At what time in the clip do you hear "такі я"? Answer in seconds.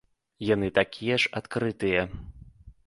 0.79-1.21